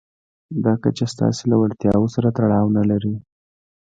دا 0.63 0.73
کچه 0.83 1.05
ستاسې 1.13 1.43
له 1.51 1.55
وړتیاوو 1.61 2.13
سره 2.15 2.33
تړاو 2.37 2.67
نه 2.77 2.83
لري. 2.89 3.15